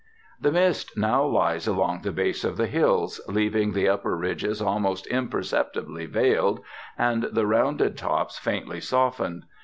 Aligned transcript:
The 0.39 0.51
mist 0.51 0.97
now 0.97 1.23
lies 1.23 1.67
along 1.67 2.01
the 2.01 2.11
base 2.11 2.43
of 2.43 2.57
the 2.57 2.65
hills, 2.65 3.21
leaving 3.27 3.73
the 3.73 3.87
upper 3.87 4.17
ridges 4.17 4.59
almost 4.59 5.05
imperceptibly 5.05 6.07
veiled 6.07 6.59
and 6.97 7.25
the 7.31 7.45
rounded 7.45 7.99
tops 7.99 8.39
faintly 8.39 8.79
softened. 8.79 9.43